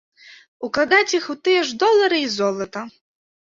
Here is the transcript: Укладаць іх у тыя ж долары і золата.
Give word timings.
Укладаць 0.67 1.15
іх 1.19 1.27
у 1.35 1.37
тыя 1.49 1.61
ж 1.69 1.79
долары 1.85 2.25
і 2.25 2.33
золата. 2.39 2.87